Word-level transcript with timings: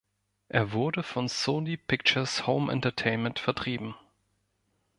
Er 0.49 0.71
wurde 0.73 1.03
von 1.03 1.27
Sony 1.29 1.77
Pictures 1.77 2.47
Home 2.47 2.71
Entertainment 2.71 3.37
vertrieben. 3.37 3.93